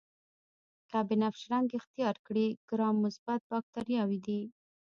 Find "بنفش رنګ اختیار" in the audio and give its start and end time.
1.07-2.15